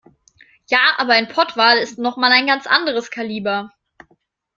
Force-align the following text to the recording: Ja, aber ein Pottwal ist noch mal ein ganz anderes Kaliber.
Ja, 0.65 0.79
aber 0.97 1.13
ein 1.13 1.27
Pottwal 1.27 1.77
ist 1.77 1.99
noch 1.99 2.17
mal 2.17 2.31
ein 2.31 2.47
ganz 2.47 2.65
anderes 2.65 3.11
Kaliber. 3.11 3.71